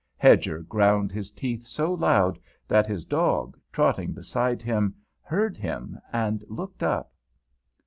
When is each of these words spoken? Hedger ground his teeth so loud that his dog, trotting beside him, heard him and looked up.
Hedger 0.17 0.63
ground 0.63 1.11
his 1.11 1.29
teeth 1.29 1.67
so 1.67 1.93
loud 1.93 2.39
that 2.67 2.87
his 2.87 3.05
dog, 3.05 3.55
trotting 3.71 4.13
beside 4.13 4.63
him, 4.63 4.95
heard 5.21 5.57
him 5.57 5.99
and 6.11 6.43
looked 6.49 6.81
up. 6.81 7.13